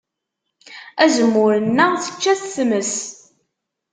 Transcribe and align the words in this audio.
Azemmur-nneɣ 1.03 1.91
tečča-t 2.03 2.43
tmes. 2.55 2.93